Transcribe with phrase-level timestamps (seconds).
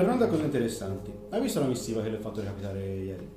[0.00, 3.28] tornando a cose interessanti, hai visto la missiva che le ho fatto recapitare ieri?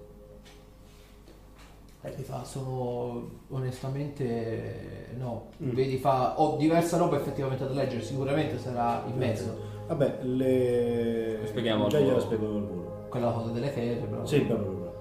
[2.05, 5.47] Eh, ti fa, sono onestamente no.
[5.61, 5.69] Mm.
[5.71, 9.71] Vedi, fa, ho diversa roba effettivamente da leggere, sicuramente sarà in mezzo.
[9.87, 11.39] Vabbè, le...
[11.45, 12.21] Spieghiamo al Già gliela volo.
[12.21, 13.05] spiego al volo.
[13.09, 14.25] Quella cosa delle terre, però.
[14.25, 14.91] Sì, bravo, bravo.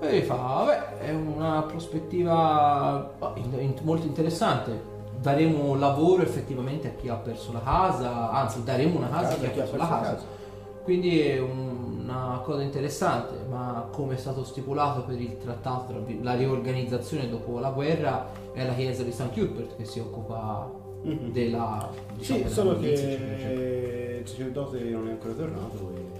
[0.00, 4.88] E fa, vabbè, è una prospettiva in- molto interessante.
[5.20, 9.46] Daremo lavoro effettivamente a chi ha perso la casa, anzi daremo una casa a chi
[9.46, 10.38] ha perso la casa.
[10.82, 16.34] Quindi è un- una cosa interessante, ma come è stato stipulato per il trattato, la
[16.34, 19.30] riorganizzazione dopo la guerra è la chiesa di St.
[19.32, 20.68] Cuthbert che si occupa
[21.02, 21.30] Mhm.
[21.32, 21.88] della...
[22.16, 23.54] diciamo, Sì, della solo milizia, eccetera, eccetera.
[23.60, 25.92] che il sacerdote non è ancora tornato.
[25.94, 26.18] e-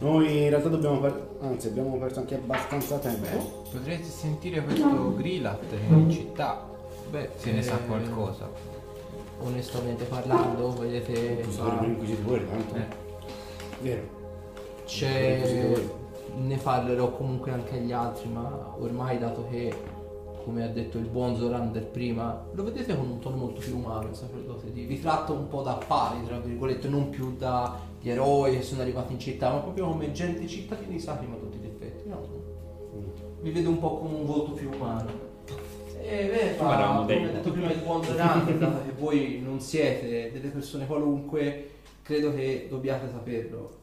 [0.00, 1.28] Noi in realtà dobbiamo per...
[1.40, 3.26] anzi abbiamo perso anche abbastanza tempo.
[3.70, 6.64] Potrete sentire questo Grillat in città,
[7.10, 8.48] Beh, se ne sa eh, qualcosa.
[9.40, 11.36] Onestamente parlando, vedete...
[11.42, 12.74] Questo ah, per l'inquisitore, tanto.
[12.74, 12.86] Eh.
[13.80, 14.02] Vero.
[14.84, 15.36] C'è.
[15.36, 16.06] Inquisitore.
[16.36, 19.74] Ne parlerò comunque anche agli altri, ma ormai dato che,
[20.44, 24.08] come ha detto il buon Zorander prima, lo vedete con un tono molto più umano
[24.08, 24.84] il sacerdote di.
[24.84, 28.82] Vi tratta un po' da pari, tra virgolette, non più da gli eroi che sono
[28.82, 32.08] arrivati in città, ma proprio come gente cittadini sacri ma tutti gli effetti.
[32.08, 32.26] No?
[33.40, 35.27] Vi vede un po' come un volto più umano.
[36.10, 39.40] E beh, fa, Guarda, un come ha detto prima il buon Zorander, dato che voi
[39.44, 41.70] non siete delle persone qualunque,
[42.02, 43.76] credo che dobbiate saperlo.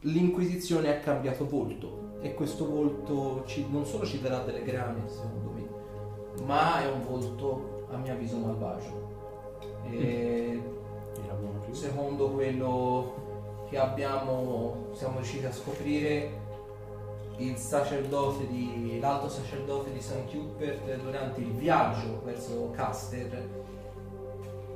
[0.00, 5.50] L'inquisizione ha cambiato volto e questo volto ci- non solo ci darà delle grane secondo
[5.50, 5.56] me
[6.44, 9.04] ma è un volto a mio avviso malvagio.
[9.90, 10.60] E
[11.14, 11.74] prima.
[11.74, 16.44] secondo quello che abbiamo siamo riusciti a scoprire
[17.38, 20.24] il sacerdote di l'alto sacerdote di St.
[20.30, 23.48] Cuthbert durante il viaggio verso Caster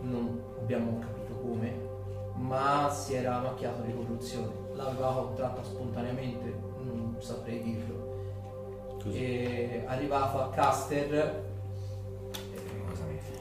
[0.02, 1.88] non abbiamo capito come
[2.34, 10.50] ma si era macchiato di corruzione l'aveva contratta spontaneamente non saprei dirlo e arrivato a
[10.50, 11.48] Caster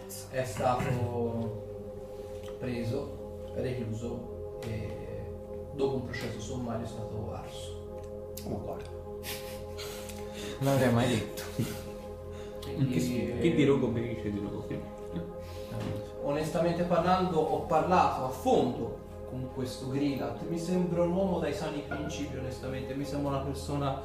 [0.09, 0.27] pensa?
[0.31, 1.67] è stato
[2.59, 5.27] preso, recluso e
[5.73, 8.33] dopo un processo sommario è stato arso.
[8.47, 9.08] Oh, guarda.
[10.59, 11.43] Non l'avrei mai detto.
[12.63, 14.97] Quindi, Chi, chi di rogo perisce di rogo finisce.
[16.23, 18.97] Onestamente parlando ho parlato a fondo
[19.29, 24.01] con questo Grillat, mi sembra un uomo dai sani principi onestamente, mi sembra una persona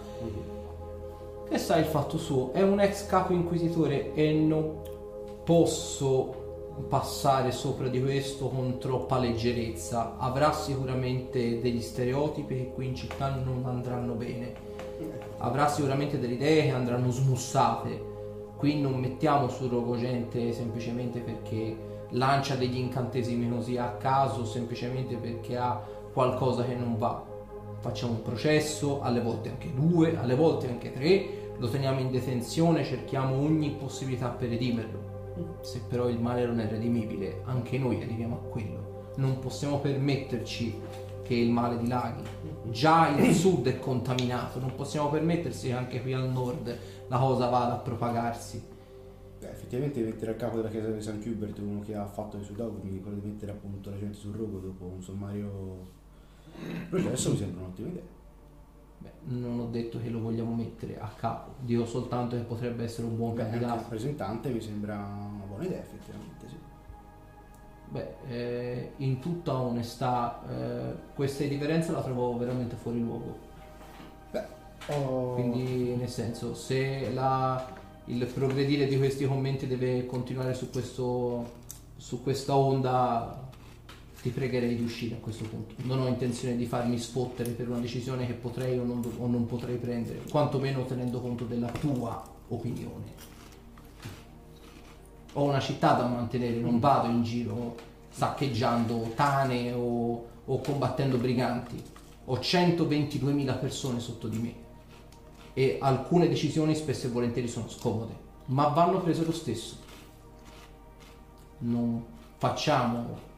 [1.48, 4.80] che sa il fatto suo, è un ex capo inquisitore e non
[5.44, 6.42] posso
[6.88, 13.28] passare sopra di questo con troppa leggerezza, avrà sicuramente degli stereotipi che qui in città
[13.28, 14.52] non andranno bene,
[15.44, 18.12] avrà sicuramente delle idee che andranno smussate,
[18.56, 21.76] qui non mettiamo sul rogo gente semplicemente perché
[22.10, 25.80] lancia degli incantesimi così a caso, semplicemente perché ha
[26.12, 27.22] qualcosa che non va.
[27.80, 32.84] Facciamo un processo, alle volte anche due, alle volte anche tre, lo teniamo in detenzione,
[32.84, 35.12] cerchiamo ogni possibilità per redimerlo.
[35.60, 39.12] Se però il male non è redimibile, anche noi arriviamo a quello.
[39.16, 40.80] Non possiamo permetterci
[41.24, 42.22] che il male dilaghi.
[42.70, 47.48] Già il sud è contaminato, non possiamo permettersi che anche qui al nord la cosa
[47.48, 48.62] vada a propagarsi.
[49.40, 52.44] Beh, effettivamente mettere a capo della chiesa di San Hubert uno che ha fatto i
[52.44, 56.02] suoi dogmi, quello di mettere appunto la gente sul rogo dopo un sommario
[56.88, 58.02] processo mi sembra un'ottima idea.
[58.98, 63.06] Beh, non ho detto che lo vogliamo mettere a capo, dico soltanto che potrebbe essere
[63.06, 63.80] un buon Beh, anche candidato.
[63.82, 66.56] rappresentante mi sembra una buona idea effettivamente, sì.
[67.94, 73.38] Beh, eh, in tutta onestà, eh, questa differenza la trovo veramente fuori luogo.
[74.32, 74.44] Beh,
[74.88, 75.34] ho...
[75.34, 77.72] Quindi, nel senso, se la-
[78.06, 81.52] il progredire di questi commenti deve continuare su, questo,
[81.96, 83.48] su questa onda,
[84.20, 85.74] ti pregherei di uscire a questo punto.
[85.82, 89.46] Non ho intenzione di farmi sfottere per una decisione che potrei o non, o non
[89.46, 93.33] potrei prendere, quantomeno tenendo conto della tua opinione.
[95.34, 97.74] Ho una città da mantenere, non vado in giro
[98.10, 101.82] saccheggiando tane o, o combattendo briganti.
[102.26, 104.54] Ho 122.000 persone sotto di me
[105.52, 108.12] e alcune decisioni spesso e volentieri sono scomode,
[108.46, 109.76] ma vanno prese lo stesso.
[111.58, 112.04] Non
[112.38, 113.32] facciamo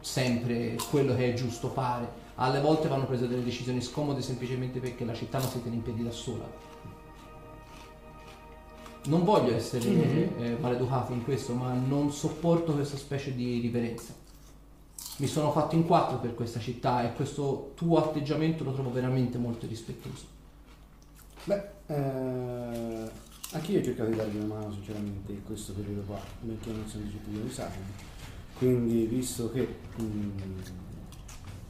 [0.00, 5.04] sempre quello che è giusto fare, alle volte vanno prese delle decisioni scomode semplicemente perché
[5.04, 6.72] la città non si tiene in piedi da sola.
[9.06, 9.86] Non voglio essere
[10.38, 14.14] eh, maleducato in questo, ma non sopporto questa specie di riverenza.
[15.18, 19.38] Mi sono fatto in quattro per questa città e questo tuo atteggiamento lo trovo veramente
[19.38, 20.24] molto rispettoso.
[21.44, 23.10] Beh, eh,
[23.52, 26.88] anche io ho cercato di dargli una mano sinceramente in questo periodo qua, perché non
[26.88, 27.80] sono più di sacri.
[28.56, 30.38] Quindi, visto che mm,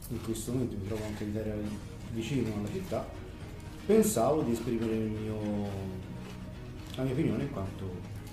[0.09, 1.53] in questo momento mi trovo anche in terra
[2.13, 3.05] vicino alla città,
[3.85, 5.37] pensavo di esprimere il mio,
[6.95, 7.89] la mia opinione in quanto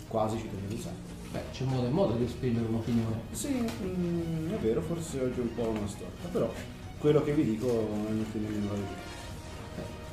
[0.08, 1.10] quasi cittadino di Sacco.
[1.32, 3.20] Beh, c'è modo e modo di esprimere un'opinione.
[3.30, 6.52] Sì, mm, è vero, forse oggi è un po' una storta, però
[6.98, 9.20] quello che vi dico non è nemmeno la verità.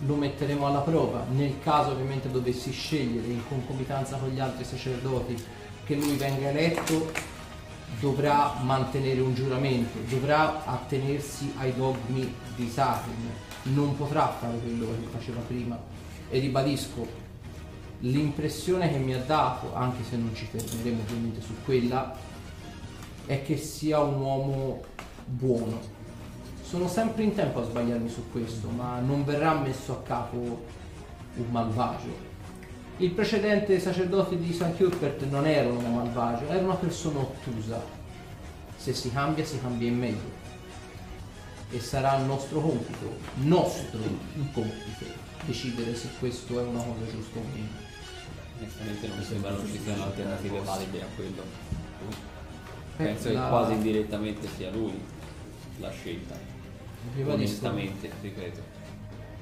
[0.06, 5.36] Lo metteremo alla prova nel caso ovviamente dovessi scegliere in concomitanza con gli altri sacerdoti
[5.84, 7.12] che lui venga eletto
[8.00, 13.30] dovrà mantenere un giuramento, dovrà attenersi ai dogmi di Saturn,
[13.64, 15.78] non potrà fare quello che faceva prima.
[16.30, 17.08] E ribadisco,
[18.00, 22.16] l'impressione che mi ha dato, anche se non ci fermeremo ovviamente su quella,
[23.26, 24.82] è che sia un uomo
[25.26, 25.98] buono.
[26.62, 30.38] Sono sempre in tempo a sbagliarmi su questo, ma non verrà messo a capo
[31.36, 32.28] un malvagio.
[32.98, 34.76] Il precedente sacerdote di St.
[34.76, 37.82] Cuthbert non era un malvagio, era una persona ottusa.
[38.76, 40.38] Se si cambia, si cambia in meglio.
[41.72, 44.00] E sarà il nostro compito, nostro
[44.54, 45.06] compito,
[45.46, 47.89] decidere se questo è una cosa giusta o meno.
[48.60, 51.44] Onestamente non mi sembrano ci siano alternative valide a quello.
[52.98, 55.00] Eh, Penso la- che quasi indirettamente sia lui
[55.80, 56.36] la scelta.
[57.26, 58.62] Onestamente, ripeto.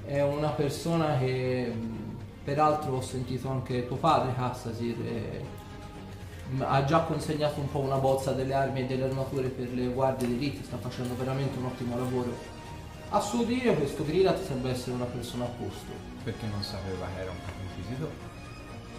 [0.06, 1.74] È una persona che
[2.44, 5.42] peraltro ho sentito anche tuo padre, Cassasir, e,
[6.52, 9.88] mh, ha già consegnato un po' una bozza delle armi e delle armature per le
[9.88, 12.56] guardie d'elite, sta facendo veramente un ottimo lavoro.
[13.10, 15.92] A suo dire questo Grillat sembra essere una persona a posto,
[16.24, 17.38] Perché non sapeva che era un
[17.70, 18.36] inquisitore.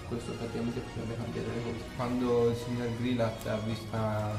[0.08, 1.84] Questo effettivamente potrebbe cambiare le cose.
[1.96, 4.34] Quando il signor Grillat ha, vis- ha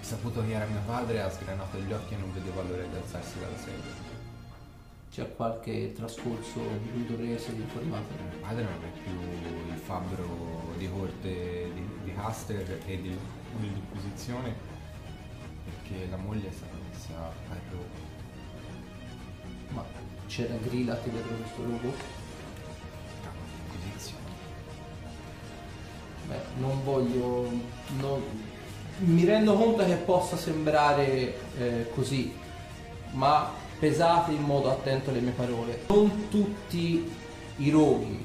[0.00, 3.38] saputo che era mio padre, ha sgranato gli occhi e non vedeva l'ora di alzarsi
[3.38, 4.14] dalla sedia.
[5.10, 6.60] C'è qualche trascorso
[6.92, 8.08] di dovrei essere informato.
[8.30, 13.16] Mio padre non è più il fabbro di corte di, di Caster e di,
[13.58, 14.74] dell'Inquisizione
[15.64, 18.14] perché la moglie è stata messa a rogo.
[19.70, 19.84] Ma
[20.26, 21.92] c'era Grillat dietro questo luogo?
[23.22, 24.25] Capo dell'Inquisizione.
[26.28, 27.48] Beh, non voglio.
[28.00, 28.22] non-
[28.98, 32.32] Mi rendo conto che possa sembrare eh, così,
[33.12, 35.80] ma pesate in modo attento le mie parole.
[35.88, 37.06] Non tutti
[37.58, 38.24] i roghi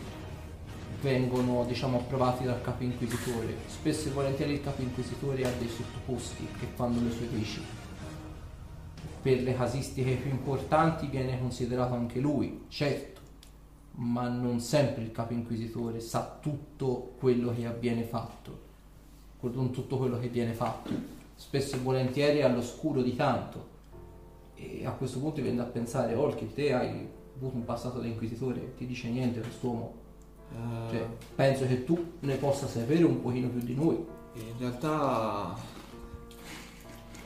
[1.02, 3.56] vengono, diciamo, approvati dal capo inquisitore.
[3.68, 7.62] Spesso e volentieri il capo inquisitore ha dei sottoposti che fanno le sue peci.
[9.22, 13.11] Per le casistiche più importanti viene considerato anche lui, certo,
[14.02, 18.70] ma non sempre il capo inquisitore sa tutto quello che avviene fatto,
[19.40, 20.90] con tutto quello che viene fatto.
[21.36, 23.70] Spesso e volentieri è all'oscuro di tanto.
[24.56, 27.08] E a questo punto viene da pensare, Olki, te hai
[27.38, 29.94] avuto un passato da inquisitore, ti dice niente quest'uomo.
[30.52, 34.04] Eh, Cioè, penso che tu ne possa sapere un pochino più di noi.
[34.34, 35.56] in realtà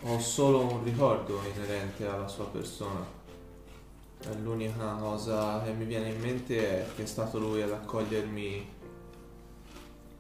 [0.04, 3.15] ho solo un ricordo inerente alla sua persona.
[4.30, 8.74] E L'unica cosa che mi viene in mente è che è stato lui ad accogliermi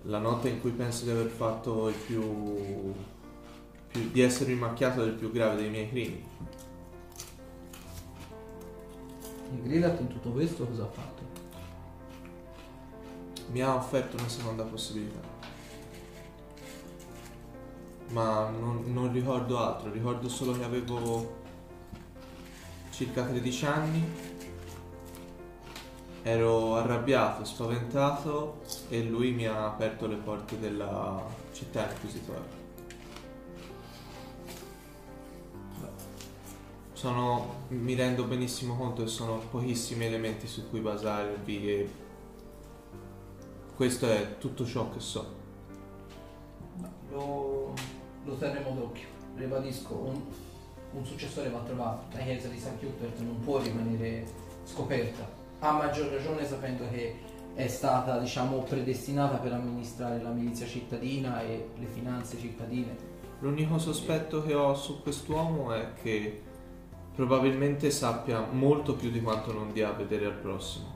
[0.03, 2.93] la notte in cui penso di aver fatto il più,
[3.87, 6.27] più di essermi macchiato del più grave dei miei crimini.
[9.53, 11.25] Il Grillat in tutto questo cosa ha fatto?
[13.55, 15.19] mi ha offerto una seconda possibilità.
[18.09, 21.43] Ma non, non ricordo altro, ricordo solo che avevo
[22.95, 24.03] circa 13 anni,
[26.23, 31.21] ero arrabbiato, spaventato e lui mi ha aperto le porte della
[31.51, 32.63] città inquisitoria.
[36.93, 41.89] Sono, mi rendo benissimo conto che sono pochissimi elementi su cui basarvi e
[43.75, 45.33] questo è tutto ciò che so.
[47.11, 47.73] Lo,
[48.23, 49.07] lo terremo d'occhio.
[49.35, 50.44] Ribadisco,
[50.95, 52.15] un successore va trovato.
[52.15, 52.79] La chiesa di St.
[52.79, 54.25] Cuthbert non può rimanere
[54.63, 55.27] scoperta.
[55.59, 57.15] A maggior ragione sapendo che
[57.53, 63.13] è stata, diciamo, predestinata per amministrare la milizia cittadina e le finanze cittadine.
[63.39, 66.41] L'unico sospetto che ho su quest'uomo è che
[67.13, 70.93] probabilmente sappia molto più di quanto non dia a vedere al prossimo.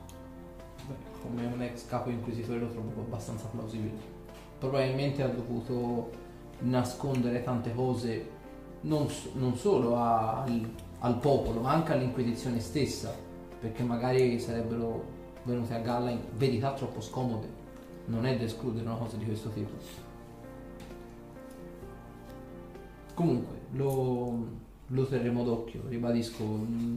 [0.86, 4.18] Beh, come un ex capo inquisitore lo trovo abbastanza plausibile.
[4.58, 6.10] Probabilmente ha dovuto
[6.60, 8.38] nascondere tante cose
[8.82, 10.68] non, non solo a- al,
[11.00, 13.14] al popolo, ma anche all'inquisizione stessa,
[13.60, 15.04] perché magari sarebbero
[15.44, 17.58] venute a galla in verità troppo scomode.
[18.06, 19.70] Non è da escludere una cosa di questo tipo.
[23.14, 24.46] Comunque, lo,
[24.86, 26.42] lo terremo d'occhio, ribadisco.
[26.44, 26.96] mm,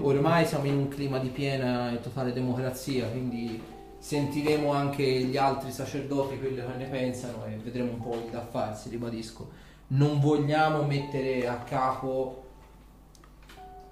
[0.00, 3.60] Ormai siamo in un clima di piena e totale democrazia, quindi
[3.98, 8.42] sentiremo anche gli altri sacerdoti quello che ne pensano e vedremo un po' il da
[8.46, 9.48] farsi, ribadisco.
[9.88, 12.44] Non vogliamo mettere a capo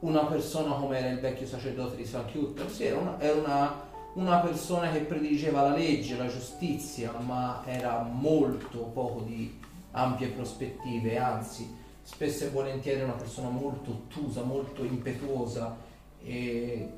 [0.00, 3.82] una persona come era il vecchio sacerdote di San Chiuto, sì, era, una, era una,
[4.14, 9.58] una persona che prediligeva la legge, la giustizia, ma era molto poco di
[9.92, 15.76] ampie prospettive, anzi spesso e volentieri una persona molto ottusa, molto impetuosa
[16.22, 16.88] e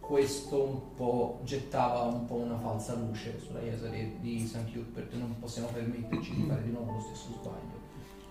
[0.00, 5.14] questo un po' gettava un po' una falsa luce sulla chiesa di, di San Cuthbert
[5.14, 7.73] non possiamo permetterci di fare di nuovo lo stesso sbaglio.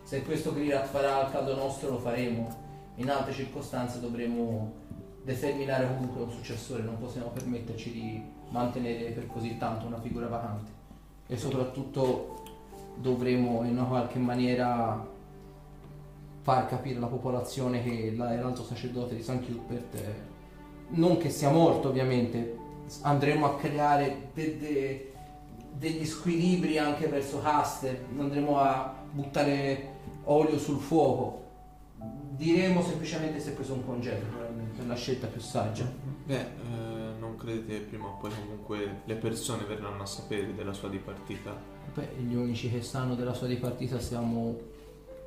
[0.04, 2.62] Se questo Grirat farà al caso nostro lo faremo,
[2.96, 4.74] in altre circostanze dovremo
[5.24, 10.72] determinare comunque un successore, non possiamo permetterci di mantenere per così tanto una figura vacante.
[11.28, 12.44] E soprattutto
[12.96, 15.12] dovremo in una qualche maniera
[16.42, 19.98] far capire alla popolazione che l'alto sacerdote di San Cuthbert
[20.90, 22.58] non che sia morto ovviamente,
[23.02, 25.14] andremo a creare de- de-
[25.72, 29.93] degli squilibri anche verso Caster, andremo a buttare
[30.26, 31.42] olio sul fuoco.
[32.36, 35.90] Diremo semplicemente se è preso un congedo, probabilmente è la scelta più saggia.
[36.26, 40.90] Beh, eh, non credete prima o poi comunque le persone verranno a sapere della sua
[40.90, 41.56] dipartita?
[41.94, 44.58] Beh, gli unici che sanno della sua dipartita siamo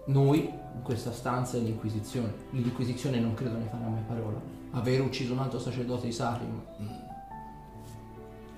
[0.07, 2.33] noi in questa stanza e l'Inquisizione.
[2.51, 6.63] L'Inquisizione non credo ne farà mai parola aver ucciso un altro sacerdote di Sarim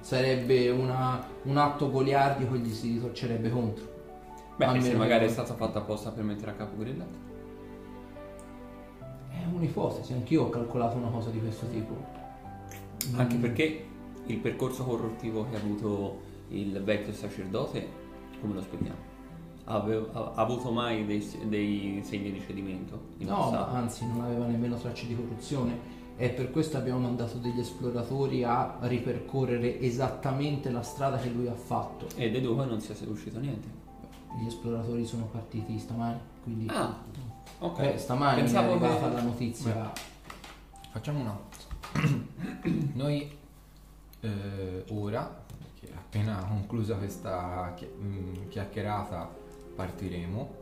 [0.00, 3.96] sarebbe una, un atto goliardico e gli si ritorcerebbe contro.
[4.58, 7.06] Beh, se magari è stato fatto apposta per mettere a capo Grillet.
[9.30, 11.94] È un'ipotesi, anch'io ho calcolato una cosa di questo tipo.
[13.14, 13.40] Anche mm.
[13.40, 13.86] perché
[14.26, 17.86] il percorso corruttivo che ha avuto il vecchio sacerdote,
[18.40, 19.06] come lo spieghiamo?
[19.64, 23.00] Ha, ha, avuto mai dei, dei, segni di cedimento?
[23.18, 28.42] no, anzi non aveva nemmeno tracce di corruzione e per questo abbiamo mandato degli esploratori
[28.42, 32.06] a ripercorrere esattamente la strada che lui ha fatto.
[32.16, 33.86] E dei due non si è uscito niente.
[34.36, 36.66] Gli esploratori sono partiti stamani, quindi...
[36.68, 36.94] Ah,
[37.58, 37.78] ok.
[37.78, 39.14] Eh, stamani Pensavo è arrivata che...
[39.14, 39.72] la notizia.
[39.72, 40.00] Beh.
[40.90, 41.38] Facciamo una
[42.94, 43.36] Noi
[44.20, 45.44] eh, ora,
[45.94, 49.30] appena conclusa questa mm, chiacchierata,
[49.74, 50.56] partiremo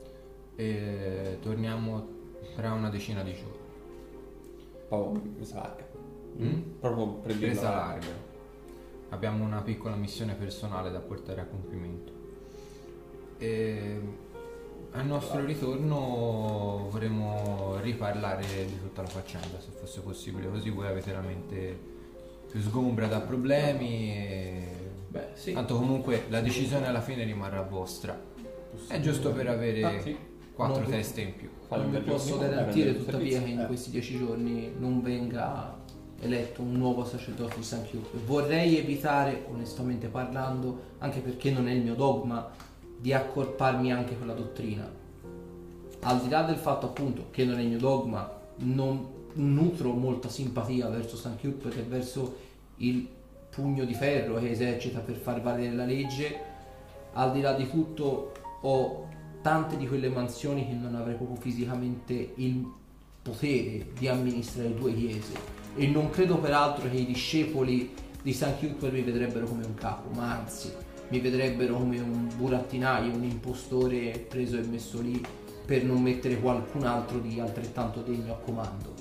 [0.56, 2.14] e torniamo
[2.54, 3.64] tra una decina di giorni
[4.88, 5.85] po' presa larga.
[6.38, 6.78] Mm?
[6.80, 8.35] Proprio per presa larga.
[9.11, 12.15] Abbiamo una piccola missione personale da portare a compimento.
[13.38, 14.00] E
[14.93, 21.12] al nostro ritorno vorremmo riparlare di tutta la faccenda, se fosse possibile, così voi avete
[21.12, 21.78] la mente
[22.50, 24.11] più sgombra da problemi.
[24.11, 24.69] E...
[25.09, 25.52] Beh, sì.
[25.52, 28.19] Tanto comunque la decisione alla fine rimarrà vostra.
[28.88, 30.16] È giusto per avere ah, sì.
[30.55, 31.50] quattro non teste in più.
[31.69, 35.76] Non vi posso garantire tuttavia che in questi dieci giorni non venga
[36.21, 38.11] eletto un nuovo sacerdote di San Chiuso.
[38.25, 42.50] Vorrei evitare, onestamente parlando, anche perché non è il mio dogma,
[42.98, 44.90] di accorparmi anche con la dottrina.
[46.00, 50.28] Al di là del fatto appunto che non è il mio dogma, non nutro molta
[50.28, 52.36] simpatia verso San Chiuso e verso
[52.76, 53.06] il
[53.50, 56.54] pugno di ferro che esercita per far valere la legge.
[57.12, 59.08] Al di là di tutto ho
[59.42, 62.70] tante di quelle mansioni che non avrei proprio fisicamente il
[63.22, 65.34] potere di amministrare due chiese
[65.74, 70.08] e non credo peraltro che i discepoli di San Chiunque mi vedrebbero come un capo,
[70.14, 70.72] ma anzi
[71.08, 75.25] mi vedrebbero come un burattinaio, un impostore preso e messo lì
[75.64, 78.94] per non mettere qualcun altro di altrettanto degno a comando.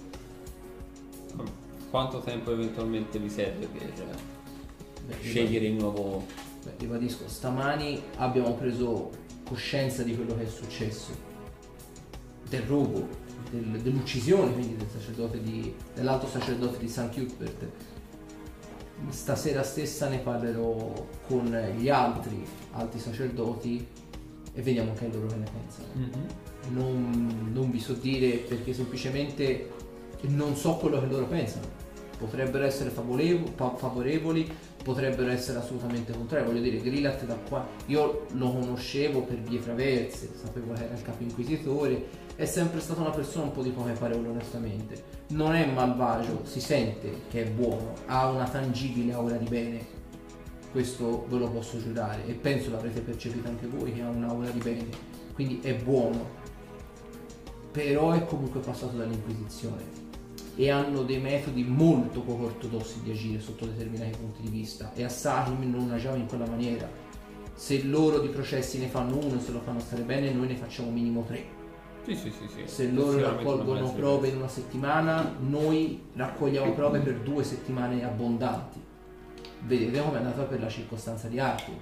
[1.90, 3.92] Quanto tempo eventualmente vi serve per
[5.08, 6.26] Beh, scegliere il nuovo...
[6.64, 9.12] Beh, ribadisco, stamani abbiamo preso
[9.48, 11.12] coscienza di quello che è successo,
[12.50, 13.08] del rogo,
[13.52, 17.70] del, dell'uccisione quindi del sacerdote di, dell'alto sacerdote di San Cuthbert.
[19.10, 23.86] Stasera stessa ne parlerò con gli altri alti sacerdoti
[24.54, 25.88] e vediamo che loro che ne pensano.
[25.98, 26.28] Mm-hmm.
[26.70, 29.70] Non, non vi so dire perché semplicemente
[30.28, 31.84] non so quello che loro pensano.
[32.18, 34.50] Potrebbero essere favorevoli,
[34.82, 36.46] potrebbero essere assolutamente contrari.
[36.46, 41.02] Voglio dire, Grillat da qua, io lo conoscevo per vie traverse, sapevo che era il
[41.02, 45.24] capo inquisitore, è sempre stata una persona un po' di come parole onestamente.
[45.28, 49.86] Non è malvagio, si sente che è buono, ha una tangibile aura di bene,
[50.72, 54.60] questo ve lo posso giurare e penso l'avrete percepito anche voi che ha un'aura di
[54.60, 54.90] bene,
[55.34, 56.44] quindi è buono,
[57.72, 60.04] però è comunque passato dall'inquisizione
[60.58, 64.94] e hanno dei metodi molto poco ortodossi di agire sotto determinati punti di vista.
[64.94, 66.90] E a Sahim non agiamo in quella maniera.
[67.54, 70.92] Se loro di processi ne fanno uno se lo fanno stare bene noi ne facciamo
[70.92, 71.55] minimo tre
[72.06, 72.62] sì, sì, sì, sì.
[72.66, 78.80] se loro raccolgono prove in una settimana noi raccogliamo prove per due settimane abbondanti
[79.66, 81.76] vedete come è andata per la circostanza di Arthur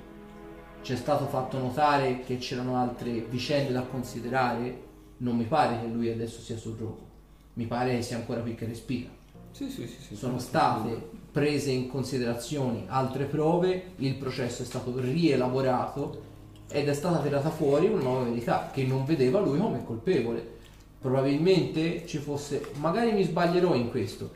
[0.82, 6.10] c'è stato fatto notare che c'erano altre vicende da considerare non mi pare che lui
[6.10, 7.12] adesso sia sul gioco
[7.54, 9.10] mi pare sia ancora qui che respira.
[9.52, 10.02] Sì, sì, sì.
[10.02, 16.32] sì Sono state prese in considerazione altre prove, il processo è stato rielaborato
[16.74, 20.62] ed è stata tirata fuori una nuova verità che non vedeva lui come colpevole.
[21.00, 24.32] Probabilmente ci fosse, magari mi sbaglierò in questo,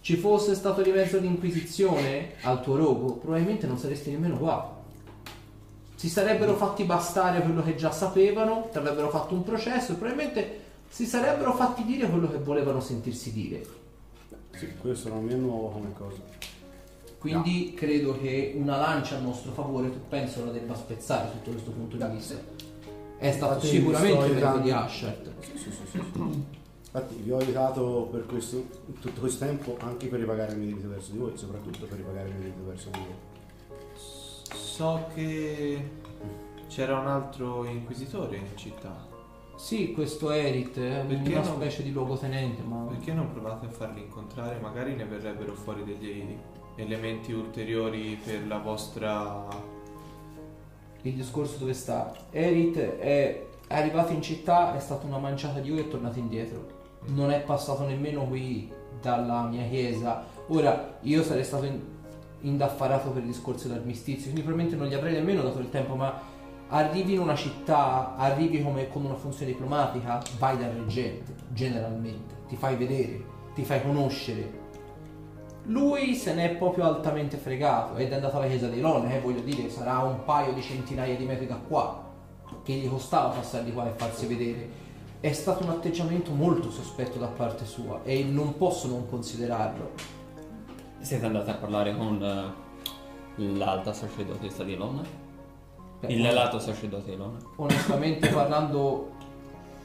[0.00, 4.80] ci fosse stato di l'inquisizione al tuo rogo, probabilmente non saresti nemmeno qua.
[5.94, 11.06] Si sarebbero fatti bastare quello che già sapevano, ti avrebbero fatto un processo probabilmente si
[11.06, 13.64] sarebbero fatti dire quello che volevano sentirsi dire.
[14.54, 16.20] Sì, questo non è nuovo come cosa.
[17.22, 21.70] Quindi credo che una lancia a nostro favore tu penso la debba spezzare sotto questo
[21.70, 22.34] punto di vista.
[23.16, 24.58] È stato Infatti, sicuramente merito aiutando.
[24.62, 25.30] di Ashert.
[25.38, 26.44] Sì, sì, sì, sì, sì.
[26.84, 28.66] Infatti vi ho aiutato per questo,
[29.00, 32.28] tutto questo tempo anche per ripagare il mio debito verso di voi, soprattutto per ripagare
[32.28, 34.50] il mio debito verso di voi.
[34.52, 35.90] So che
[36.66, 39.06] c'era un altro inquisitore in città.
[39.54, 41.54] Sì, questo Erit è Perché una no?
[41.54, 44.58] specie di luogotenente, ma Perché non provate a farli incontrare?
[44.60, 46.36] Magari ne verrebbero fuori degli
[46.76, 49.46] elementi ulteriori per la vostra...
[51.02, 52.12] il discorso dove sta?
[52.30, 56.80] Erit è arrivato in città, è stata una manciata di ore e è tornato indietro.
[57.06, 60.24] Non è passato nemmeno qui dalla mia chiesa.
[60.48, 61.80] Ora, io sarei stato in-
[62.40, 66.20] indaffarato per il discorso dell'armistizio, quindi probabilmente non gli avrei nemmeno dato il tempo, ma
[66.68, 72.56] arrivi in una città, arrivi come con una funzione diplomatica, vai dal reggente, generalmente, ti
[72.56, 73.24] fai vedere,
[73.54, 74.60] ti fai conoscere.
[75.66, 79.40] Lui se n'è proprio altamente fregato ed è andato alla chiesa dei Lon, eh, voglio
[79.40, 82.10] dire, sarà un paio di centinaia di metri da qua,
[82.64, 84.80] che gli costava passare di qua e farsi vedere.
[85.20, 89.90] È stato un atteggiamento molto sospetto da parte sua e non posso non considerarlo.
[90.98, 95.02] Siete andati a parlare con eh, l'alta sacerdotessa di Lona?
[96.00, 97.38] Beh, Il lato sacerdote di Lona?
[97.56, 99.10] onestamente parlando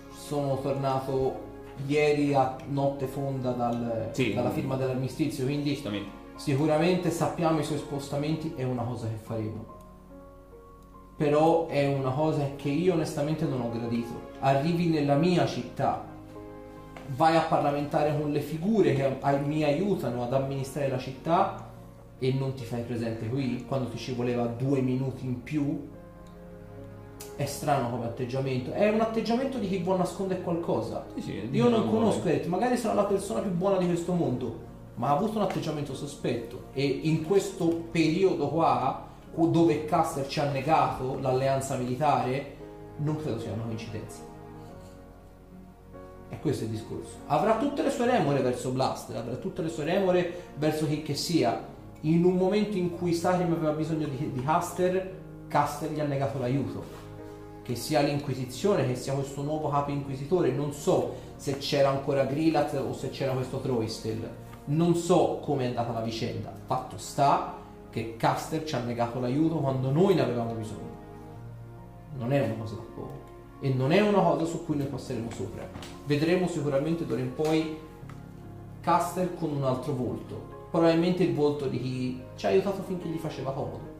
[0.09, 1.45] sono tornato
[1.85, 4.33] ieri a notte fonda dal- Sì.
[4.33, 6.09] dalla firma dell'armistizio quindi Giustamente.
[6.35, 9.75] sicuramente sappiamo i suoi spostamenti è una cosa che faremo
[11.15, 16.05] però è una cosa che io onestamente non ho gradito arrivi nella mia città
[17.15, 21.65] vai a parlamentare con le figure che mi aiutano ad amministrare la città
[22.19, 25.87] e non ti fai presente qui quando ti ci voleva due minuti in più
[27.37, 31.69] è strano come atteggiamento è un atteggiamento di chi vuole nascondere qualcosa Sì, sì, io
[31.69, 34.59] non diciamo- conosco Eric, magari sarà la persona più buona di questo mondo,
[34.95, 40.49] ma ha avuto un atteggiamento sospetto e in questo periodo qua, dove Caster ci ha
[40.49, 42.55] negato l'alleanza militare,
[42.97, 44.21] non credo sia una coincidenza.
[46.29, 47.17] E questo è il discorso.
[47.27, 51.13] Avrà tutte le sue remore verso Blaster, avrà tutte le sue remore verso chi che
[51.13, 51.63] sia.
[52.01, 55.15] In un momento in cui Sarim aveva bisogno di, di Caster,
[55.47, 56.96] Caster gli ha negato l'aiuto
[57.67, 62.73] che sia l'Inquisizione, che sia questo nuovo capo inquisitore, non so se c'era ancora Grilat
[62.75, 64.25] o se c'era questo Troistel,
[64.67, 66.53] non so come è andata la vicenda.
[66.65, 67.55] Fatto sta
[67.89, 70.95] che Caster ci ha negato l'aiuto quando noi ne avevamo bisogno.
[72.17, 73.25] Non è una cosa da poco
[73.59, 75.67] e non è una cosa su cui noi passeremo sopra.
[76.05, 77.77] Vedremo sicuramente d'ora in poi
[78.79, 83.17] Caster con un altro volto, probabilmente il volto di chi ci ha aiutato finché gli
[83.17, 83.95] faceva comodo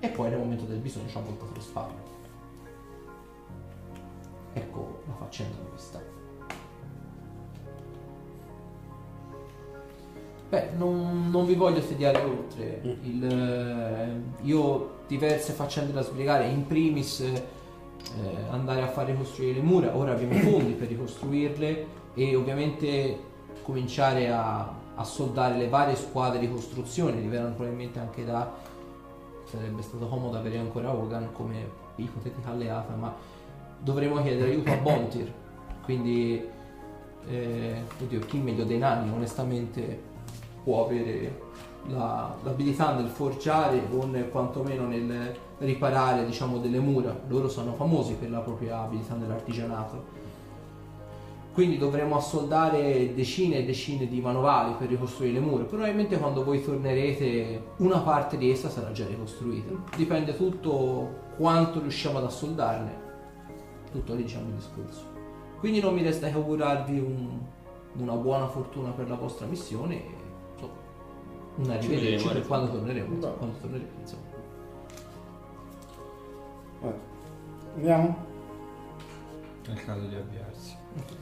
[0.00, 2.14] e poi nel momento del bisogno ci ha voltato le spalle.
[4.54, 6.00] Ecco la faccenda dove sta.
[10.48, 12.80] Beh, non, non vi voglio tediare oltre.
[13.02, 17.32] Il, eh, io diverse faccende da spiegare, in primis eh,
[18.50, 23.18] andare a far ricostruire le mura, ora abbiamo fondi per ricostruirle e ovviamente
[23.62, 28.52] cominciare a, a soldare le varie squadre di costruzione, arriveranno probabilmente anche da...
[29.44, 33.12] sarebbe stato comodo avere ancora Hogan come ipotetica alleata, ma
[33.84, 35.32] dovremo chiedere aiuto a Bontir.
[35.84, 36.42] Quindi,
[37.28, 40.00] eh, oddio, chi meglio dei nani, onestamente,
[40.64, 41.42] può avere
[41.88, 47.14] la- l'abilità nel forgiare o nel, quantomeno nel riparare, diciamo, delle mura.
[47.28, 50.22] Loro sono famosi per la propria abilità nell'artigianato.
[51.52, 55.62] Quindi dovremo assoldare decine e decine di manovali per ricostruire le mura.
[55.62, 59.72] Probabilmente quando voi tornerete una parte di essa sarà già ricostruita.
[59.94, 63.03] Dipende tutto quanto riusciamo ad assoldarne.
[63.94, 65.04] Tutto lì diciamo il discorso.
[65.60, 67.38] Quindi non mi resta che augurarvi un-
[67.96, 70.14] una buona fortuna per la vostra missione e
[70.54, 70.72] insomma,
[71.56, 73.14] un arrivederci per quando torneremo.
[73.18, 73.36] Bravo.
[73.36, 74.22] Quando torneremo, insomma.
[76.80, 76.96] Vabbè.
[77.76, 78.16] Andiamo?
[79.64, 80.76] È il caso di avviarsi.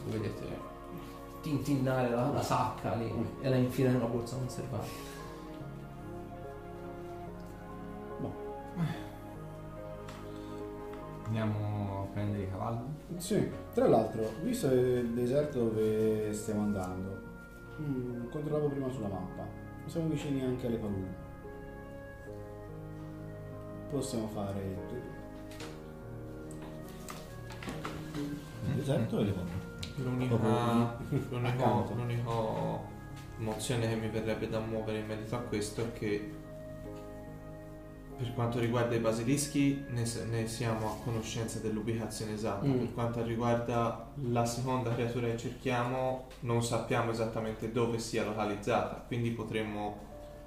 [0.09, 0.71] Vedete
[1.43, 5.11] tintinnare la, la sacca lì e la infila nella borsa conservata.
[11.33, 12.85] Andiamo prendere i cavalli?
[13.17, 17.23] Sì, tra l'altro, visto il deserto dove stiamo andando,
[17.81, 19.47] mm, controllavo prima sulla mappa,
[19.87, 21.07] siamo vicini anche alle paludi.
[23.89, 24.61] Possiamo fare
[28.13, 29.51] il deserto e le paludi.
[30.03, 30.99] L'unica,
[31.95, 32.85] l'unico
[33.39, 36.31] mozione che mi verrebbe da muovere in merito a questo è che
[38.23, 42.79] per quanto riguarda i basilischi ne, ne siamo a conoscenza dell'ubicazione esatta, Mm.
[42.79, 49.31] per quanto riguarda la seconda creatura che cerchiamo non sappiamo esattamente dove sia localizzata, quindi
[49.33, 49.97] potremmo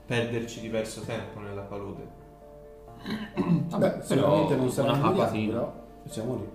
[0.05, 2.07] perderci diverso tempo nella palude.
[3.77, 5.73] Beh, sicuramente non sarà una però
[6.05, 6.49] siamo lì.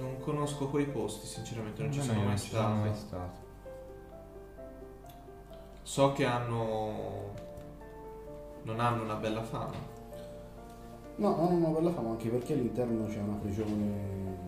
[0.00, 3.04] Non conosco quei posti, sinceramente non ci No, sono mai non ci sono mai stato.
[3.06, 3.44] stato.
[5.82, 7.44] So che hanno
[8.66, 9.94] non hanno una bella fama.
[11.16, 14.44] No, non una bella fama, anche perché all'interno c'è una prigione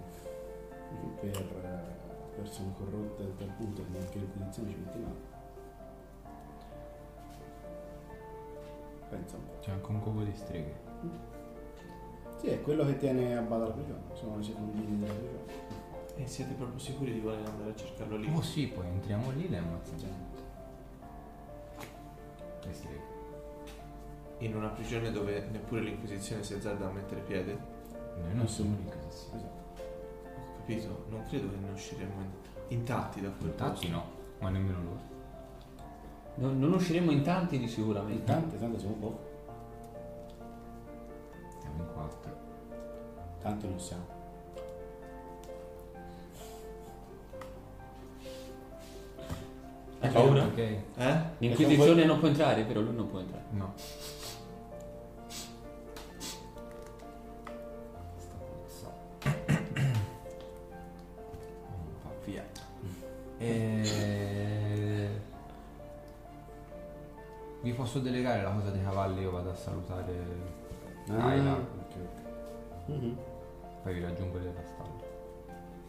[1.20, 1.46] per
[2.34, 5.26] persone corrotte a tal punto che neanche l'inquisizione ci mette mano.
[9.08, 9.58] Pensa un po'.
[9.60, 10.74] C'è anche un covo di streghe.
[12.36, 15.66] Sì, è quello che tiene a bada la prigione, sono i secondini della prigione.
[16.16, 18.28] E siete proprio sicuri di voler andare a cercarlo lì?
[18.34, 20.27] Oh sì, poi entriamo lì e le ammazziamo.
[24.38, 27.58] In una prigione dove neppure l'Inquisizione si azzarda a mettere piede?
[28.22, 29.36] Noi non siamo l'inquisizione.
[29.38, 29.82] Esatto.
[30.36, 33.88] Ho capito, non credo che ne usciremo in- intatti da quel Infatti posto.
[33.88, 34.04] no,
[34.40, 35.00] ma nemmeno loro.
[36.36, 38.24] Non, non usciremo in tanti di In sicuramente.
[38.24, 39.26] tante, tante siamo pochi,
[41.60, 42.36] Siamo in quattro.
[43.40, 44.16] tanti non siamo.
[50.00, 50.44] Hai paura?
[50.44, 50.58] Ok.
[50.58, 51.16] Eh?
[51.38, 53.44] L'Inquisizione non può entrare, però lui non può entrare.
[53.50, 53.74] No.
[67.98, 70.56] Posso delegare la cosa dei cavalli, io vado a salutare
[71.10, 71.94] Ah, Ayla, ok.
[72.86, 73.16] Mhm.
[73.82, 75.06] poi vi raggiungo della stalla.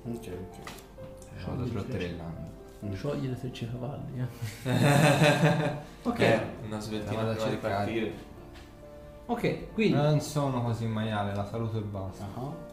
[0.05, 1.45] Ok, ok.
[1.45, 2.47] Vado trotterellando.
[2.93, 4.27] Sciogli le frecce cavalli, eh.
[6.03, 6.19] ok.
[6.19, 7.73] Ok, una sveltina La vado a prima di cercare.
[7.75, 8.13] partire.
[9.25, 12.25] ok, quindi Non sono così maiale, la saluto e basta.
[12.35, 12.67] Ah.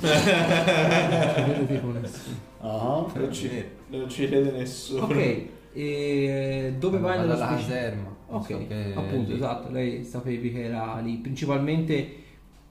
[0.00, 2.36] vedo che con nessuno.
[2.60, 3.06] Ah.
[3.14, 5.02] Non ci, non ci crede nessuno.
[5.04, 7.68] Ok, e dove vai nello specifico?
[7.68, 8.02] caserma.
[8.30, 12.22] non Ok, so che- appunto, esatto, lei sapevi che era lì, principalmente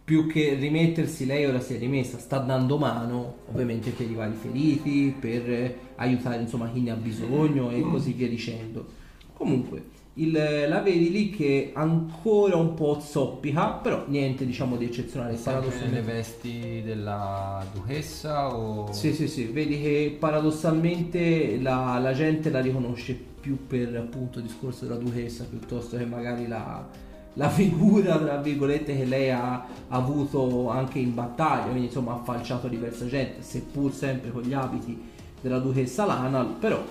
[0.03, 4.33] più che rimettersi, lei ora si è rimessa, sta dando mano, ovviamente per i vari
[4.33, 8.85] feriti, per eh, aiutare insomma chi ne ha bisogno e così via dicendo.
[9.33, 9.83] Comunque,
[10.15, 15.31] il- la vedi lì che ancora un po' zoppica, però niente diciamo di eccezionale.
[15.31, 18.91] Nelle paradossalmente- vesti della duchessa o...
[18.91, 24.45] Sì, sì, sì, vedi che paradossalmente la, la gente la riconosce più per appunto il
[24.45, 26.87] discorso della duchessa piuttosto che magari la,
[27.33, 32.67] la figura, tra virgolette, che lei ha avuto anche in battaglia, quindi insomma ha falciato
[32.67, 35.09] diversa gente, seppur sempre con gli abiti
[35.41, 36.81] della duchessa Lana, però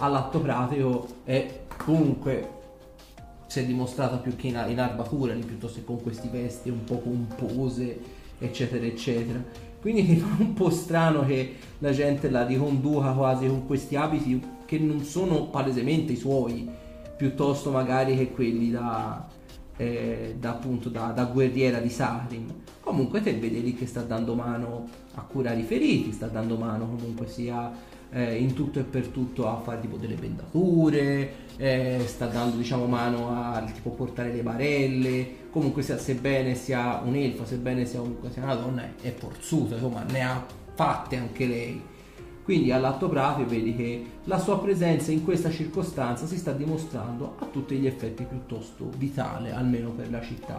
[0.00, 2.56] all'atto pratico è comunque
[3.48, 6.98] si è dimostrata più che in, in armatura piuttosto che con questi vesti un po'
[6.98, 7.98] pompose,
[8.38, 9.42] eccetera, eccetera.
[9.80, 14.40] Quindi mi fa un po' strano che la gente la riconduca quasi con questi abiti
[14.66, 16.68] che non sono palesemente i suoi,
[17.16, 19.26] piuttosto magari che quelli da,
[19.76, 22.46] eh, da appunto da, da guerriera di Sarim.
[22.80, 26.86] Comunque te vedi lì che sta dando mano a curare i feriti, sta dando mano
[26.86, 27.72] comunque sia
[28.10, 32.86] eh, in tutto e per tutto a fare tipo delle bendature, eh, sta dando diciamo
[32.86, 38.44] mano a tipo portare le barelle, comunque sia, sebbene sia un'elfa, sebbene sia comunque sia
[38.44, 41.82] una donna, è, è forzuta, insomma ne ha fatte anche lei.
[42.44, 47.46] Quindi all'atto pratico vedi che la sua presenza in questa circostanza si sta dimostrando a
[47.46, 50.58] tutti gli effetti piuttosto vitale, almeno per la città.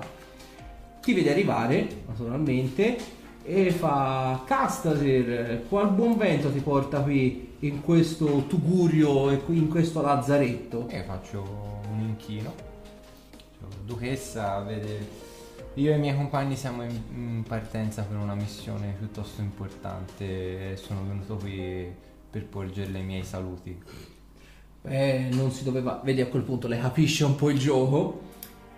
[1.01, 2.97] Ti vede arrivare, naturalmente,
[3.49, 9.69] e fa Castaser, qual buon vento ti porta qui in questo tugurio e qui in
[9.69, 10.87] questo lazzaretto?
[10.87, 12.53] E faccio un inchino.
[13.83, 15.27] Duchessa, vede...
[15.73, 20.75] Io e i miei compagni siamo in, in partenza per una missione piuttosto importante e
[20.75, 21.91] sono venuto qui
[22.29, 23.75] per porgerle i miei saluti.
[24.83, 26.01] Beh, non si doveva.
[26.03, 28.27] Vedi a quel punto lei capisce un po' il gioco.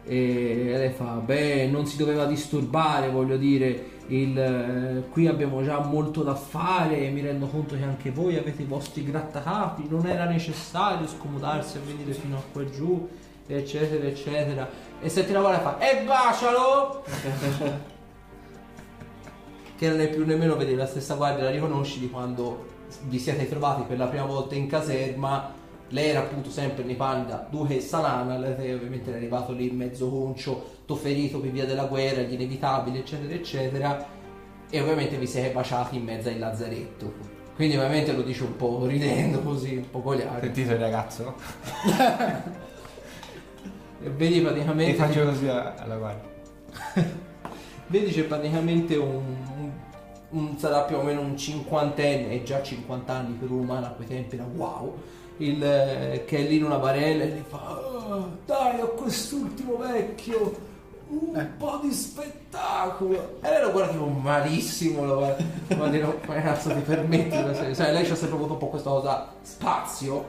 [0.03, 3.89] E lei fa: Beh, non si doveva disturbare, voglio dire.
[4.07, 7.09] Il, eh, qui abbiamo già molto da fare.
[7.09, 9.87] Mi rendo conto che anche voi avete i vostri grattacapi.
[9.87, 13.07] Non era necessario scomodarsi a venire fino a qua giù,
[13.47, 14.69] eccetera, eccetera.
[14.99, 17.03] E se ti lavora fa: E bacialo!
[19.77, 22.65] che non è più nemmeno vedi la stessa guardia, la riconosci di quando
[23.03, 25.59] vi siete trovati per la prima volta in caserma.
[25.91, 30.09] Lei era appunto sempre nei panni da Duche Salana, lei ovviamente è arrivato lì mezzo
[30.09, 34.05] concio, ferito per via della guerra, gli inevitabili, eccetera, eccetera.
[34.69, 37.13] E ovviamente vi siete baciati in mezzo al lazzaretto.
[37.55, 40.39] Quindi ovviamente lo dice un po' ridendo così, un po' goliardo.
[40.41, 41.35] Sentite ragazzo?
[44.03, 44.93] E vedi E praticamente...
[44.95, 46.29] faccio così alla guardia.
[47.85, 49.23] Vedi c'è praticamente un,
[49.57, 49.71] un-
[50.29, 53.89] un- sarà più o meno un cinquantenne, e già 50 anni per un umano a
[53.89, 54.97] quei tempi era wow,
[55.45, 59.77] il, eh, che è lì in una barella e gli fa "Ah, dai a quest'ultimo
[59.77, 60.69] vecchio
[61.09, 63.37] un po' di spettacolo.
[63.41, 65.43] E lei lo guarda tipo malissimo lo guarda
[65.77, 68.67] ma dire, come cazzo ti permetti di essere-" sai, lei c'ha sempre avuto un po'
[68.67, 70.25] questa cosa spazio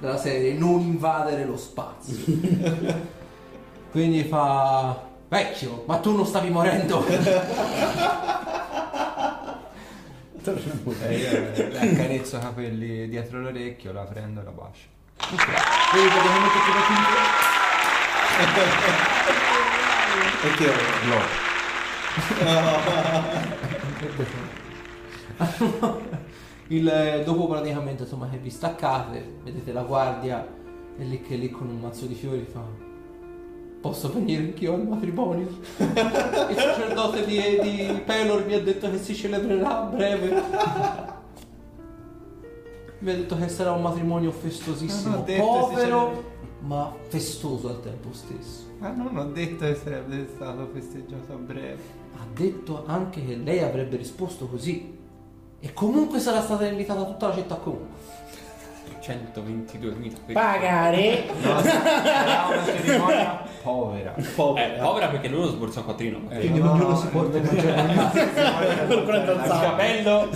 [0.00, 2.16] della serie non invadere lo spazio.
[3.92, 7.04] Quindi fa vecchio ma tu non stavi morendo
[10.44, 11.30] E io
[11.70, 14.88] le accarezzo i capelli dietro l'orecchio, la prendo e la bacio.
[15.16, 16.82] Vedi praticamente che da
[20.42, 20.72] E chi è?
[21.04, 21.22] Glow.
[26.68, 30.46] il, dopo praticamente insomma che vi staccate, vedete la guardia
[30.96, 32.93] è lì che è lì con un mazzo di fiori fa
[33.84, 35.46] Posso venire anch'io al matrimonio?
[35.76, 40.42] Il sacerdote di, di Pelor mi ha detto che si celebrerà a breve.
[43.00, 48.72] Mi ha detto che sarà un matrimonio festosissimo, detto povero ma festoso al tempo stesso.
[48.78, 51.82] Ma non ho detto che sarebbe stato festeggiato a breve.
[52.14, 54.96] Ha detto anche che lei avrebbe risposto così.
[55.60, 58.22] E comunque sarà stata invitata tutta la città comunque.
[59.02, 61.26] 122.000 Pagare!
[61.42, 64.14] No, sarà una cerimonia povera.
[64.14, 66.18] Eh, povera perché lui lo sborsa a quattrino.
[66.28, 68.86] Eh, Quindi no, ognuno no, si porta in no, mangiare.
[68.88, 70.28] Il capello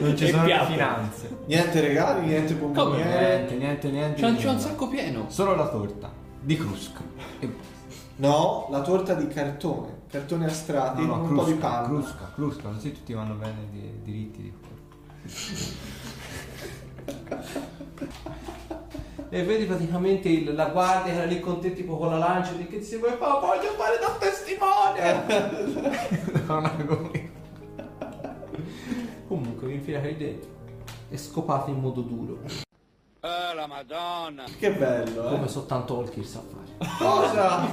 [0.00, 0.66] Non ci sono piatto.
[0.66, 1.36] finanze.
[1.46, 3.36] Niente regali, niente bomboniere.
[3.36, 4.20] Niente, niente, niente.
[4.20, 5.24] c'è un, c'è un sacco pieno.
[5.28, 7.00] Solo la torta di crusca.
[8.16, 9.96] No, la torta di cartone.
[10.10, 11.86] Cartone astratti, no, no, un crusca, po' di panna.
[11.86, 14.76] crusca, crusca, così tutti vanno bene di diritti di fuori.
[19.30, 22.52] E vedi praticamente il- la guardia che era lì con te tipo con la lancia
[22.52, 25.26] di che si vuoi fare, voglio fare da testimone.
[29.28, 30.48] Comunque vi infilate lì dentro
[31.10, 32.38] e scopate in modo duro.
[34.58, 35.30] Che bello, eh.
[35.30, 36.96] Come soltanto Tolkien sa fare.
[36.98, 37.66] Cosa?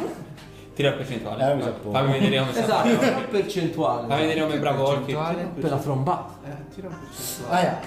[0.74, 1.54] Tira la percentuale.
[1.58, 1.74] Eh, sa.
[1.92, 2.60] Fammi vedere come.
[2.60, 4.08] Esatto, una percentuale.
[4.08, 4.84] Fammi vedere come è bravo.
[4.84, 5.44] Percentuale?
[5.56, 6.34] Per la trombata.
[6.44, 7.56] Eh, tira un percentuale.
[7.58, 7.80] Ah, yeah.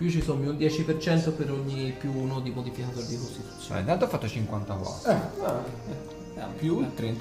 [0.00, 3.80] Più ci sommi un 10% per ogni più uno di modificatore di costituzione.
[3.80, 5.12] Intanto ho fatto 54.
[5.12, 7.18] Ah, Più il 30%.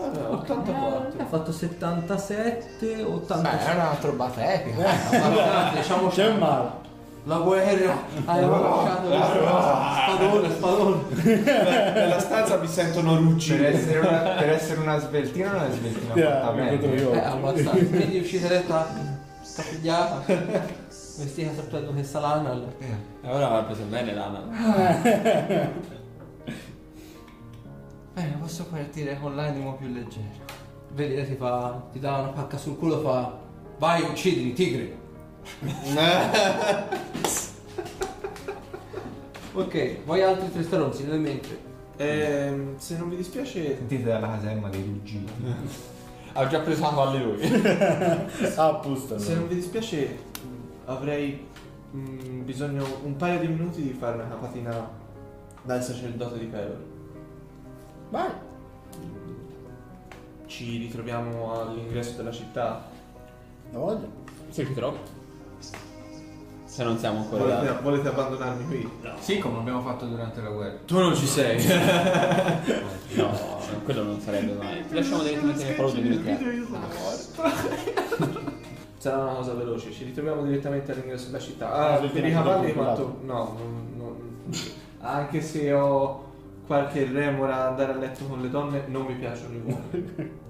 [0.00, 1.12] ah, 84.
[1.22, 3.64] Ha fatto 77, Beh, 85.
[3.70, 4.76] è una trovata epica.
[5.08, 6.68] Guardate, diciamo C'è un male.
[7.26, 9.08] la guerra hai rovesciato
[10.16, 11.02] spadone, spadone.
[11.94, 13.68] Nella stanza mi sentono Per ruggire.
[13.72, 16.80] essere, una, per essere una sveltina, non è sveltina Yeah, fatta bene.
[16.82, 17.70] Eh, abbastanza.
[17.86, 18.84] Quindi uscite detta
[19.44, 20.22] scapigliata,
[21.16, 22.62] vestita da questa lana.
[22.78, 22.86] Eh.
[23.22, 25.72] E ora l'ha preso bene Lana.
[28.14, 30.44] Bene, posso partire con l'animo più leggero.
[30.92, 33.36] Vedi, lei ti fa, ti dà una pacca sul culo, fa
[33.78, 34.96] vai uccidili, tigri.
[39.56, 41.56] Ok, vuoi altri tre stronzi nel mentre?
[41.96, 45.32] Ehm, se non vi dispiace, Sentite dalla caserma dei ruggiti.
[46.36, 47.38] Ha già preso la valle lui.
[48.56, 49.16] Ah, pusta.
[49.20, 50.18] se non vi dispiace,
[50.86, 51.46] avrei
[51.90, 54.88] mh, bisogno un paio di minuti di fare una capatina
[55.62, 56.82] dal sacerdote di Pelor.
[58.10, 58.30] Vai.
[60.46, 62.84] Ci ritroviamo all'ingresso della città.
[63.72, 64.06] La voglia.
[64.50, 64.98] Se ci trovi.
[66.64, 67.78] Se non siamo ancora Volete, là.
[67.80, 68.90] volete abbandonarmi qui?
[69.20, 70.76] Sì, come abbiamo fatto durante la guerra.
[70.84, 71.62] Tu non ci sei.
[73.14, 73.30] No,
[73.84, 74.84] quello non sarebbe mai.
[74.88, 76.30] Ti lasciamo direttamente nel palo di minuti.
[79.04, 81.70] Sarà una cosa veloce, ci ritroviamo direttamente all'ingresso della città.
[81.70, 83.18] Ah, Ah, sì, per i cavalli quanto...
[83.20, 84.52] No, non- non-
[85.00, 86.24] anche se ho
[86.66, 90.12] qualche remora a andare a letto con le donne, non mi piacciono i uomini.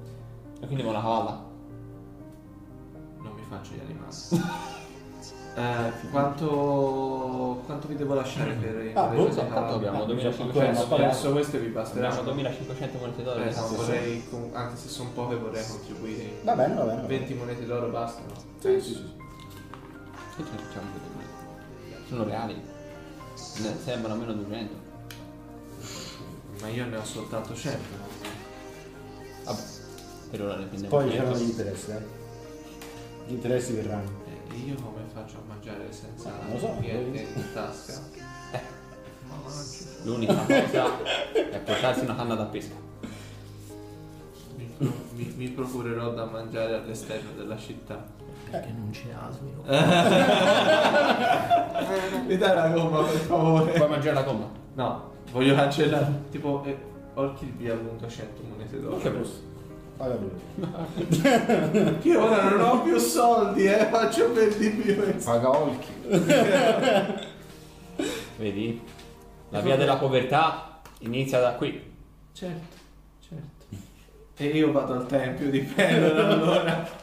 [0.61, 1.45] E quindi con la cavalla.
[3.23, 4.15] Non mi faccio gli animali.
[5.57, 11.31] Eh, quanto, quanto vi devo lasciare per Ah, boh, i Tanto abbiamo Ah, 2500 Adesso
[11.31, 12.19] queste vi basteranno.
[12.21, 13.43] Abbiamo 2500 monete d'oro.
[13.45, 13.75] Eh, sì.
[13.77, 16.31] vorrei, com- anche se sono poche, vorrei contribuire.
[16.43, 16.97] Va bene, va bene.
[16.97, 17.19] va bene.
[17.19, 18.33] 20 monete d'oro bastano.
[18.59, 19.13] Sì, sì, sì.
[20.37, 22.09] Che ce ne facciamo monete?
[22.09, 22.55] Sono reali.
[22.55, 24.75] Ne sembrano meno 200.
[26.63, 27.79] Ma io ne ho soltanto 100.
[29.45, 29.63] Vabbè,
[30.31, 31.23] per ora ne prendiamo Poi 100.
[31.23, 32.03] c'erano gli interessi, eh.
[33.29, 34.23] Gli interessi verranno.
[34.55, 38.01] E io come faccio a mangiare senza lo so, niente in tasca?
[39.29, 39.85] Mangio.
[40.05, 42.75] L'unica cosa è portarsi una canna da pesca.
[44.57, 44.73] Mi,
[45.15, 48.01] mi- mi procurerò da mangiare all'esterno della città.
[48.51, 49.63] Perché non c'è asino.
[52.27, 53.73] Mi dai la gomma per favore?
[53.73, 54.47] Puoi mangiare la gomma?
[54.75, 56.23] No, voglio cancellare.
[56.31, 56.77] Tipo, eh,
[57.15, 58.99] Orchid via appunto 100 monete d'oro.
[58.99, 59.53] Che posso?
[59.97, 60.31] Paga lui.
[62.03, 65.17] Io ora non ho più soldi, eh, faccio per di più.
[65.23, 65.93] Paga Olchi.
[68.37, 68.83] Vedi?
[69.51, 71.93] La via della povertà inizia da qui.
[72.33, 72.77] Certo,
[73.21, 73.67] certo.
[74.37, 77.03] E io vado al tempio di Pendor allora.